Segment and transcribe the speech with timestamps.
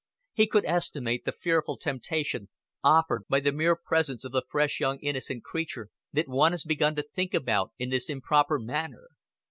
[0.33, 2.49] He could estimate the fearful temptation
[2.83, 6.95] offered by the mere presence of the fresh young innocent creature that one has begun
[6.95, 9.09] to think about in this improper manner.